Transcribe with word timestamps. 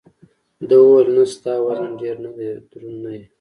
ده 0.67 0.75
وویل: 0.81 1.07
نه، 1.15 1.23
ستا 1.33 1.53
وزن 1.65 1.91
ډېر 2.01 2.15
نه 2.23 2.31
دی، 2.37 2.47
دروند 2.69 2.99
نه 3.03 3.11
یې. 3.17 3.23